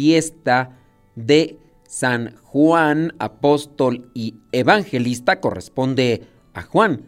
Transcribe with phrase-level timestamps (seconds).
[0.00, 0.78] fiesta
[1.14, 6.22] de San Juan, apóstol y evangelista, corresponde
[6.54, 7.02] a Juan,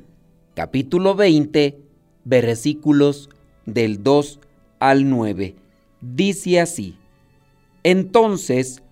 [0.52, 1.78] capítulo 20,
[2.24, 3.30] versículos
[3.64, 4.40] del 2
[4.78, 5.56] al 9.
[6.02, 6.98] Dice así,
[7.82, 8.82] entonces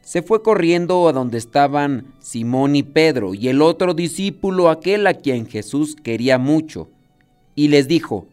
[0.00, 5.12] se fue corriendo a donde estaban Simón y Pedro y el otro discípulo, aquel a
[5.12, 6.88] quien Jesús quería mucho,
[7.54, 8.26] y les dijo,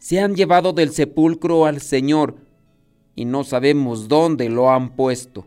[0.00, 2.41] se han llevado del sepulcro al Señor
[3.14, 5.46] y no sabemos dónde lo han puesto.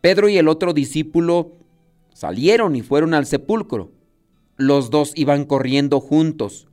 [0.00, 1.52] Pedro y el otro discípulo
[2.12, 3.90] salieron y fueron al sepulcro.
[4.56, 6.66] Los dos iban corriendo juntos,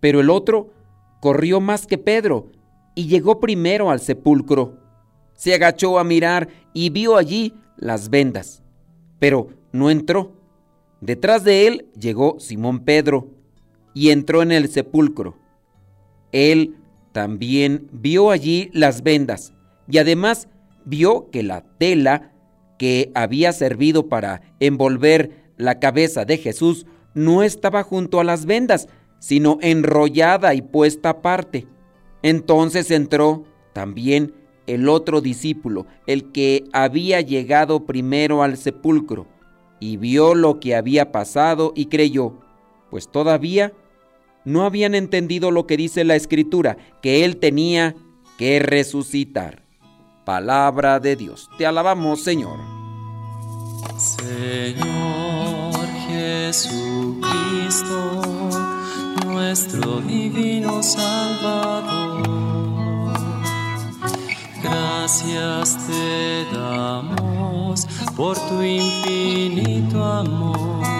[0.00, 0.72] pero el otro
[1.20, 2.48] corrió más que Pedro
[2.94, 4.78] y llegó primero al sepulcro.
[5.34, 8.62] Se agachó a mirar y vio allí las vendas,
[9.18, 10.32] pero no entró.
[11.00, 13.28] Detrás de él llegó Simón Pedro
[13.94, 15.36] y entró en el sepulcro.
[16.32, 16.76] Él
[17.12, 19.52] también vio allí las vendas
[19.88, 20.48] y además
[20.84, 22.32] vio que la tela
[22.78, 28.88] que había servido para envolver la cabeza de Jesús no estaba junto a las vendas,
[29.18, 31.66] sino enrollada y puesta aparte.
[32.22, 34.34] Entonces entró también
[34.66, 39.26] el otro discípulo, el que había llegado primero al sepulcro,
[39.80, 42.38] y vio lo que había pasado y creyó,
[42.90, 43.72] pues todavía
[44.44, 47.94] no habían entendido lo que dice la escritura, que Él tenía
[48.38, 49.62] que resucitar.
[50.24, 51.48] Palabra de Dios.
[51.58, 52.58] Te alabamos, Señor.
[53.98, 55.74] Señor
[56.08, 57.20] Jesucristo,
[59.26, 62.40] nuestro divino Salvador.
[64.62, 70.99] Gracias te damos por tu infinito amor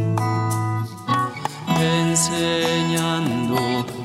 [2.31, 3.57] enseñando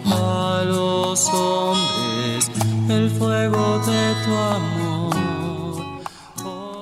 [0.06, 2.50] a los hombres
[2.88, 5.16] el fuego de tu amor.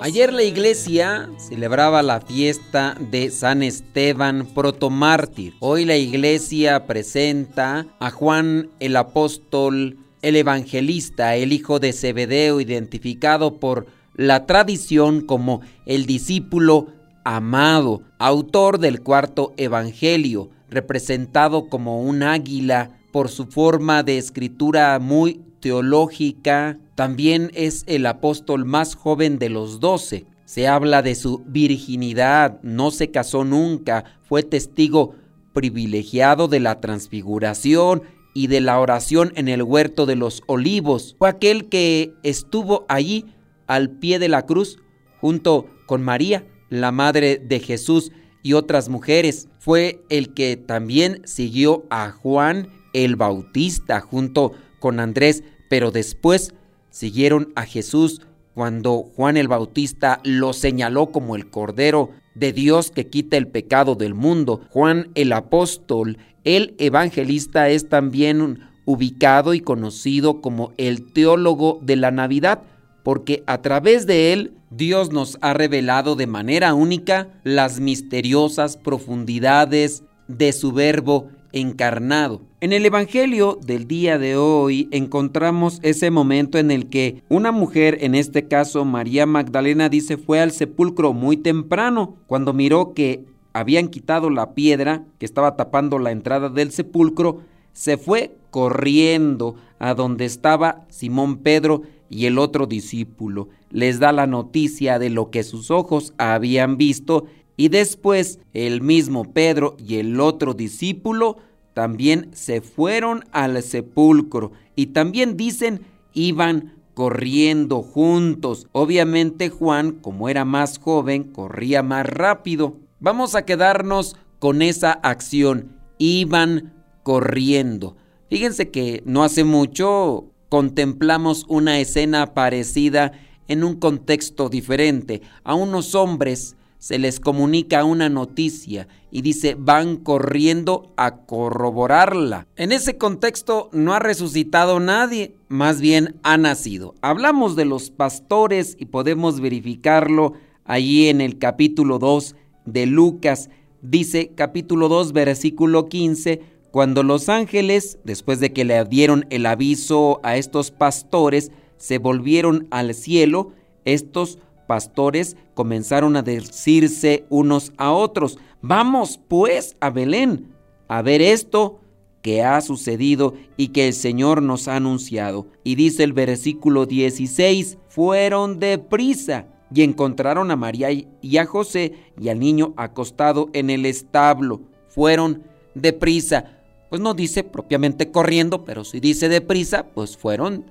[0.00, 5.54] Ayer la iglesia celebraba la fiesta de San Esteban protomártir.
[5.60, 13.58] Hoy la iglesia presenta a Juan el apóstol, el evangelista, el hijo de Zebedeo, identificado
[13.58, 16.88] por la tradición como el discípulo
[17.24, 25.40] amado, autor del cuarto evangelio, representado como un águila por su forma de escritura muy
[25.60, 30.26] teológica, también es el apóstol más joven de los doce.
[30.44, 35.14] Se habla de su virginidad, no se casó nunca, fue testigo
[35.52, 38.02] privilegiado de la transfiguración
[38.34, 41.14] y de la oración en el huerto de los olivos.
[41.18, 43.26] Fue aquel que estuvo allí
[43.66, 44.78] al pie de la cruz
[45.20, 48.12] junto con María, la madre de Jesús,
[48.44, 49.48] y otras mujeres.
[49.58, 56.54] Fue el que también siguió a Juan el Bautista junto con Andrés, pero después
[56.90, 58.20] siguieron a Jesús
[58.54, 63.96] cuando Juan el Bautista lo señaló como el Cordero de Dios que quita el pecado
[63.96, 64.60] del mundo.
[64.70, 72.10] Juan el Apóstol, el Evangelista, es también ubicado y conocido como el teólogo de la
[72.10, 72.62] Navidad,
[73.04, 80.02] porque a través de él Dios nos ha revelado de manera única las misteriosas profundidades
[80.26, 82.40] de su verbo encarnado.
[82.60, 87.98] En el Evangelio del día de hoy encontramos ese momento en el que una mujer,
[88.00, 93.88] en este caso María Magdalena, dice fue al sepulcro muy temprano, cuando miró que habían
[93.88, 97.42] quitado la piedra que estaba tapando la entrada del sepulcro,
[97.72, 104.26] se fue corriendo a donde estaba Simón Pedro y el otro discípulo les da la
[104.26, 110.20] noticia de lo que sus ojos habían visto y después el mismo Pedro y el
[110.20, 111.38] otro discípulo
[111.72, 118.68] también se fueron al sepulcro y también dicen iban corriendo juntos.
[118.72, 122.76] Obviamente Juan, como era más joven, corría más rápido.
[123.00, 125.76] Vamos a quedarnos con esa acción.
[125.98, 126.72] Iban
[127.02, 127.96] corriendo.
[128.30, 133.10] Fíjense que no hace mucho contemplamos una escena parecida
[133.48, 135.20] en un contexto diferente.
[135.42, 142.46] A unos hombres se les comunica una noticia y dice van corriendo a corroborarla.
[142.54, 146.94] En ese contexto no ha resucitado nadie, más bien ha nacido.
[147.00, 150.34] Hablamos de los pastores y podemos verificarlo
[150.64, 153.50] allí en el capítulo 2 de Lucas.
[153.82, 160.18] Dice capítulo 2 versículo 15, cuando los ángeles, después de que le dieron el aviso
[160.24, 163.52] a estos pastores, se volvieron al cielo,
[163.84, 170.52] estos pastores comenzaron a decirse unos a otros, vamos pues a Belén
[170.88, 171.78] a ver esto
[172.22, 175.46] que ha sucedido y que el Señor nos ha anunciado.
[175.62, 182.30] Y dice el versículo 16, fueron deprisa y encontraron a María y a José y
[182.30, 184.60] al niño acostado en el establo.
[184.88, 185.44] Fueron
[185.76, 186.62] deprisa.
[186.90, 190.64] Pues no dice propiamente corriendo, pero si dice deprisa, pues fueron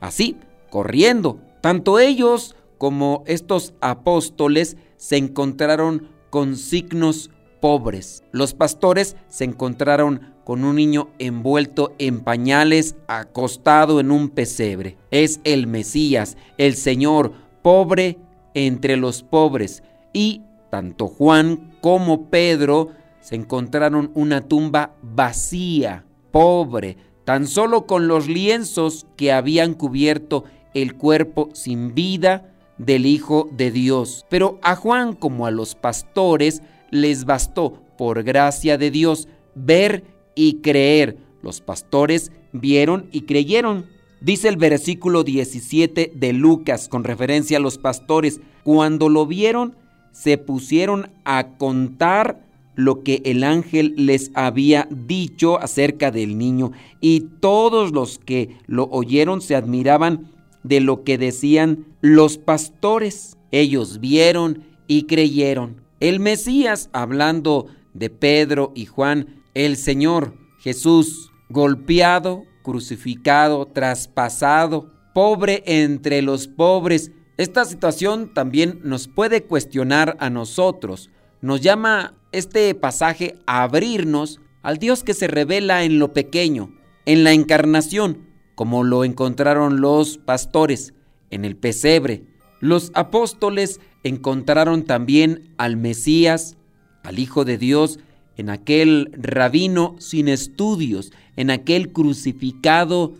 [0.00, 0.36] así,
[0.70, 1.40] corriendo.
[1.60, 7.30] Tanto ellos como estos apóstoles se encontraron con signos
[7.60, 8.22] pobres.
[8.32, 14.96] Los pastores se encontraron con un niño envuelto en pañales, acostado en un pesebre.
[15.10, 17.32] Es el Mesías, el Señor,
[17.62, 18.18] pobre
[18.54, 19.82] entre los pobres.
[20.12, 22.88] Y tanto Juan como Pedro
[23.28, 26.96] se encontraron una tumba vacía, pobre,
[27.26, 33.70] tan solo con los lienzos que habían cubierto el cuerpo sin vida del Hijo de
[33.70, 34.24] Dios.
[34.30, 40.04] Pero a Juan como a los pastores les bastó, por gracia de Dios, ver
[40.34, 41.18] y creer.
[41.42, 43.84] Los pastores vieron y creyeron.
[44.22, 49.76] Dice el versículo 17 de Lucas con referencia a los pastores, cuando lo vieron,
[50.12, 52.47] se pusieron a contar
[52.78, 56.70] lo que el ángel les había dicho acerca del niño,
[57.00, 60.30] y todos los que lo oyeron se admiraban
[60.62, 63.36] de lo que decían los pastores.
[63.50, 65.82] Ellos vieron y creyeron.
[65.98, 76.22] El Mesías, hablando de Pedro y Juan, el Señor Jesús, golpeado, crucificado, traspasado, pobre entre
[76.22, 77.10] los pobres.
[77.38, 81.10] Esta situación también nos puede cuestionar a nosotros.
[81.40, 86.74] Nos llama este pasaje abrirnos al Dios que se revela en lo pequeño,
[87.06, 90.94] en la encarnación, como lo encontraron los pastores
[91.30, 92.24] en el pesebre.
[92.60, 96.56] Los apóstoles encontraron también al Mesías,
[97.02, 98.00] al Hijo de Dios,
[98.36, 103.14] en aquel rabino sin estudios, en aquel crucificado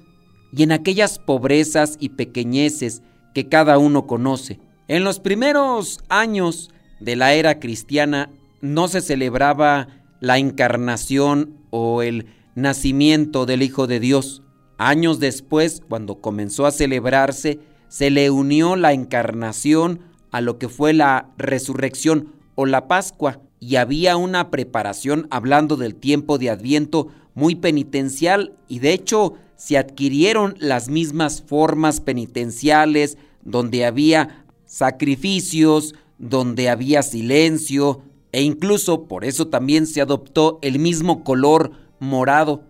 [0.53, 3.03] y en aquellas pobrezas y pequeñeces
[3.35, 4.61] que cada uno conoce.
[4.87, 6.71] En los primeros años
[7.01, 9.89] de la era cristiana no se celebraba
[10.21, 14.43] la encarnación o el nacimiento del Hijo de Dios.
[14.79, 20.01] Años después, cuando comenzó a celebrarse, se le unió la encarnación
[20.31, 25.95] a lo que fue la resurrección o la Pascua y había una preparación hablando del
[25.95, 33.85] tiempo de Adviento muy penitencial y de hecho se adquirieron las mismas formas penitenciales donde
[33.85, 41.73] había sacrificios, donde había silencio e incluso por eso también se adoptó el mismo color
[41.99, 42.63] morado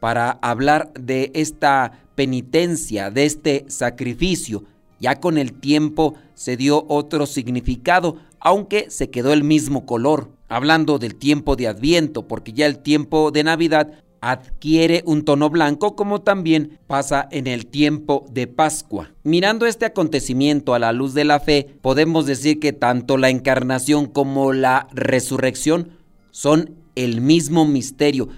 [0.00, 4.64] para hablar de esta penitencia, de este sacrificio.
[5.00, 10.98] Ya con el tiempo se dio otro significado, aunque se quedó el mismo color, hablando
[10.98, 16.20] del tiempo de Adviento, porque ya el tiempo de Navidad adquiere un tono blanco como
[16.20, 19.12] también pasa en el tiempo de Pascua.
[19.22, 24.06] Mirando este acontecimiento a la luz de la fe, podemos decir que tanto la encarnación
[24.06, 25.90] como la resurrección
[26.30, 28.28] son el mismo misterio.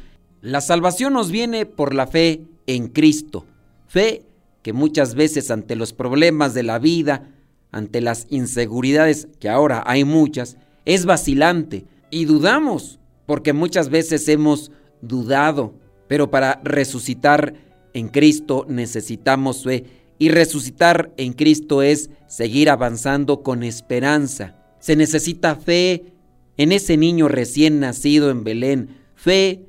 [0.40, 3.44] La salvación nos viene por la fe en Cristo,
[3.87, 4.23] fe
[4.62, 7.30] que muchas veces ante los problemas de la vida,
[7.70, 11.85] ante las inseguridades, que ahora hay muchas, es vacilante.
[12.11, 15.74] Y dudamos, porque muchas veces hemos dudado,
[16.06, 17.54] pero para resucitar
[17.94, 19.84] en Cristo necesitamos fe
[20.18, 24.56] y resucitar en Cristo es seguir avanzando con esperanza.
[24.80, 26.12] Se necesita fe
[26.56, 29.62] en ese niño recién nacido en Belén, fe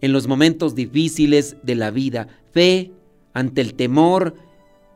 [0.00, 2.92] en los momentos difíciles de la vida, fe
[3.32, 4.34] ante el temor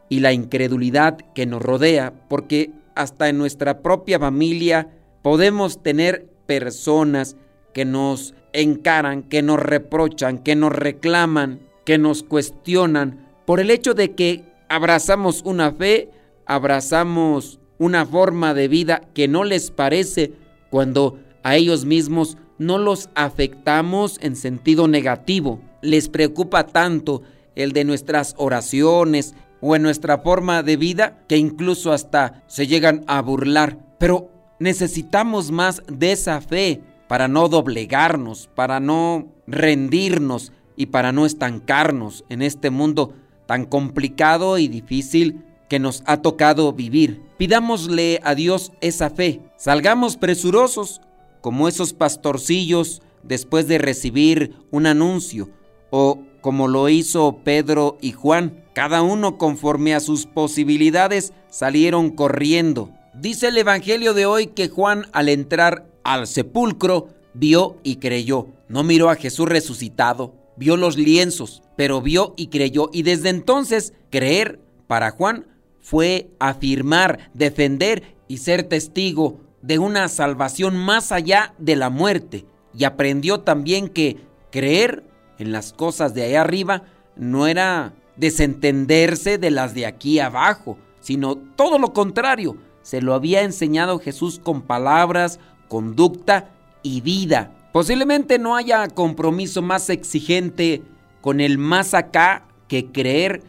[0.08, 4.90] y la incredulidad que nos rodea, porque hasta en nuestra propia familia
[5.22, 7.36] podemos tener personas
[7.72, 13.94] que nos encaran, que nos reprochan, que nos reclaman, que nos cuestionan por el hecho
[13.94, 16.10] de que abrazamos una fe,
[16.46, 20.32] abrazamos una forma de vida que no les parece
[20.70, 25.60] cuando a ellos mismos no los afectamos en sentido negativo.
[25.82, 27.22] Les preocupa tanto
[27.54, 33.04] el de nuestras oraciones o en nuestra forma de vida que incluso hasta se llegan
[33.06, 33.78] a burlar.
[33.98, 41.26] Pero necesitamos más de esa fe para no doblegarnos, para no rendirnos y para no
[41.26, 43.14] estancarnos en este mundo
[43.46, 47.22] tan complicado y difícil que nos ha tocado vivir.
[47.38, 49.40] Pidámosle a Dios esa fe.
[49.56, 51.00] Salgamos presurosos
[51.40, 55.48] como esos pastorcillos después de recibir un anuncio
[55.90, 58.64] o como lo hizo Pedro y Juan.
[58.74, 62.90] Cada uno conforme a sus posibilidades salieron corriendo.
[63.14, 68.48] Dice el Evangelio de hoy que Juan al entrar al sepulcro vio y creyó.
[68.68, 72.90] No miró a Jesús resucitado, vio los lienzos, pero vio y creyó.
[72.92, 75.46] Y desde entonces creer para Juan
[75.80, 82.46] fue afirmar, defender y ser testigo de una salvación más allá de la muerte.
[82.76, 84.18] Y aprendió también que
[84.50, 85.04] creer
[85.38, 86.84] en las cosas de allá arriba
[87.16, 92.56] no era desentenderse de las de aquí abajo, sino todo lo contrario.
[92.82, 96.50] Se lo había enseñado Jesús con palabras, conducta
[96.82, 97.52] y vida.
[97.72, 100.82] Posiblemente no haya compromiso más exigente
[101.20, 103.42] con el más acá que creer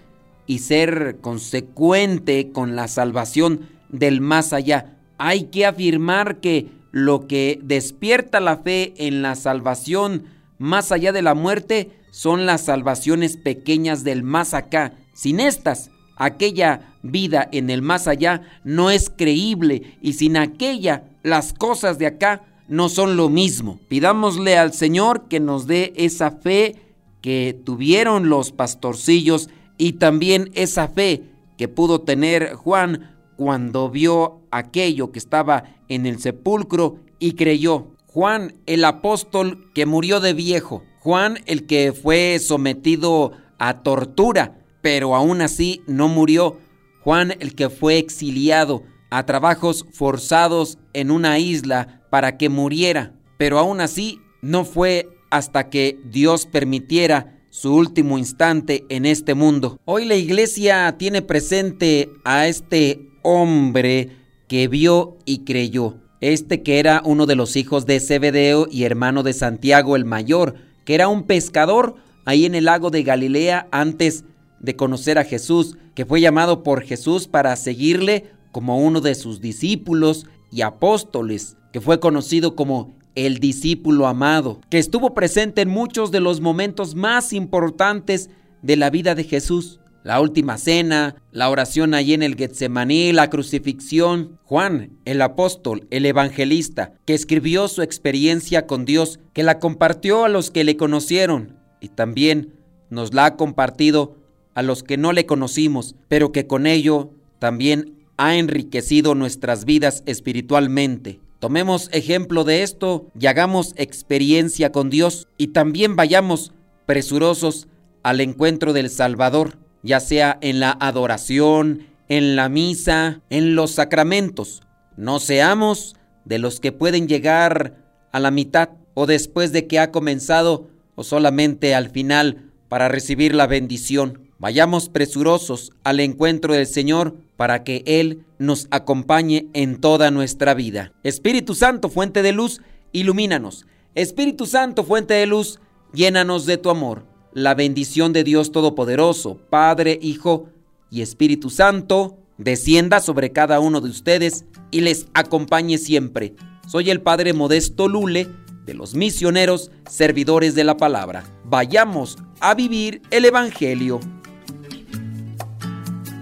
[0.46, 4.98] y ser consecuente con la salvación del más allá.
[5.18, 10.26] Hay que afirmar que lo que despierta la fe en la salvación
[10.58, 14.94] más allá de la muerte son las salvaciones pequeñas del más acá.
[15.14, 21.54] Sin estas, aquella vida en el más allá no es creíble y sin aquella, las
[21.54, 23.80] cosas de acá no son lo mismo.
[23.88, 26.76] Pidámosle al Señor que nos dé esa fe
[27.22, 31.24] que tuvieron los pastorcillos y también esa fe
[31.58, 37.88] que pudo tener Juan cuando vio aquello que estaba en el sepulcro y creyó.
[38.06, 40.84] Juan el apóstol que murió de viejo.
[41.00, 46.58] Juan el que fue sometido a tortura, pero aún así no murió.
[47.04, 53.60] Juan el que fue exiliado a trabajos forzados en una isla para que muriera, pero
[53.60, 59.80] aún así no fue hasta que Dios permitiera su último instante en este mundo.
[59.86, 64.10] Hoy la iglesia tiene presente a este hombre
[64.48, 65.98] que vio y creyó.
[66.22, 70.56] Este que era uno de los hijos de Zebedeo y hermano de Santiago el mayor,
[70.86, 71.96] que era un pescador
[72.26, 74.24] ahí en el lago de Galilea antes
[74.60, 79.42] de conocer a Jesús, que fue llamado por Jesús para seguirle como uno de sus
[79.42, 86.12] discípulos y apóstoles, que fue conocido como el discípulo amado, que estuvo presente en muchos
[86.12, 88.30] de los momentos más importantes
[88.62, 89.80] de la vida de Jesús.
[90.04, 94.40] La última cena, la oración allí en el Getsemaní, la crucifixión.
[94.44, 100.30] Juan, el apóstol, el evangelista, que escribió su experiencia con Dios, que la compartió a
[100.30, 102.54] los que le conocieron y también
[102.90, 104.16] nos la ha compartido
[104.54, 110.04] a los que no le conocimos, pero que con ello también ha enriquecido nuestras vidas
[110.06, 111.20] espiritualmente.
[111.40, 116.52] Tomemos ejemplo de esto y hagamos experiencia con Dios y también vayamos
[116.88, 117.68] presurosos
[118.02, 124.64] al encuentro del Salvador, ya sea en la adoración, en la misa, en los sacramentos.
[124.96, 125.96] No seamos
[126.26, 127.76] de los que pueden llegar
[128.12, 133.36] a la mitad o después de que ha comenzado o solamente al final para recibir
[133.36, 134.27] la bendición.
[134.40, 140.94] Vayamos presurosos al encuentro del Señor para que Él nos acompañe en toda nuestra vida.
[141.04, 143.66] Espíritu Santo, fuente de luz, ilumínanos.
[143.96, 145.60] Espíritu Santo, fuente de luz,
[145.92, 147.06] llénanos de tu amor.
[147.34, 150.50] La bendición de Dios Todopoderoso, Padre, Hijo
[150.92, 156.36] y Espíritu Santo, descienda sobre cada uno de ustedes y les acompañe siempre.
[156.68, 158.30] Soy el Padre Modesto Lule
[158.66, 161.24] de los misioneros servidores de la palabra.
[161.46, 164.00] Vayamos a vivir el Evangelio.